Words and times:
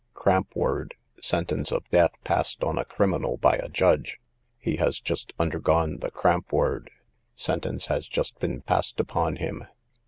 Cramp 0.15 0.55
word, 0.55 0.95
sentence 1.21 1.71
of 1.71 1.87
death 1.91 2.13
passed 2.23 2.63
on 2.63 2.79
a 2.79 2.85
criminal 2.85 3.37
by 3.37 3.57
a 3.57 3.69
judge:—he 3.69 4.77
has 4.77 4.99
just 4.99 5.31
undergone 5.37 5.97
the 5.97 6.09
cramp 6.09 6.51
word; 6.51 6.89
sentence 7.35 7.85
has 7.85 8.07
just 8.07 8.39
been 8.39 8.61
passed 8.61 8.99
upon 8.99 9.35
him. 9.35 9.63